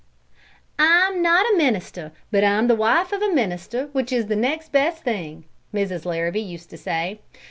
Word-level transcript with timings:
"I'm 0.79 1.21
not 1.21 1.45
a 1.45 1.55
minister, 1.57 2.11
but 2.31 2.43
I'm 2.43 2.67
the 2.67 2.73
wife 2.73 3.11
of 3.11 3.21
a 3.21 3.31
minister, 3.31 3.89
which 3.91 4.11
is 4.11 4.25
the 4.25 4.35
next 4.35 4.71
best 4.71 5.03
thing," 5.03 5.45
Mrs. 5.75 6.05
Larrabee 6.05 6.39
used 6.41 6.71
to 6.71 6.77
say. 6.79 7.19